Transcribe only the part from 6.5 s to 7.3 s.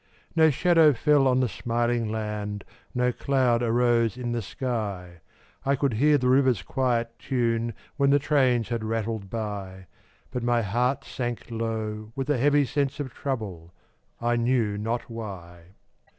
quiet